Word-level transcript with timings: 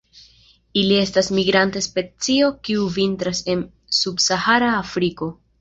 Ili 0.83 0.95
estas 1.01 1.29
migranta 1.39 1.83
specio, 1.87 2.49
kiu 2.69 2.89
vintras 2.97 3.45
en 3.55 3.63
subsahara 4.03 4.73
Afriko. 4.83 5.33